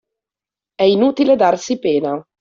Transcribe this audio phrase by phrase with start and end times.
[0.73, 2.19] È inutile darsi pena.